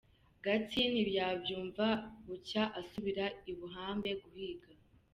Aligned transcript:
Gatsi 0.43 0.79
ntiyabyumva; 0.91 1.87
bucya 2.27 2.63
asubira 2.81 3.25
i 3.51 3.53
Buhambe 3.57 4.11
guhiga. 4.21 4.69